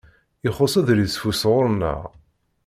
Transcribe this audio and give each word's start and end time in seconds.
Ixuṣ 0.47 0.73
udlisfus 0.79 1.41
ɣur-neɣ. 1.51 1.99